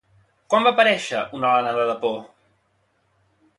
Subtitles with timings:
[0.53, 2.19] Quan va aparèixer una alenada de por?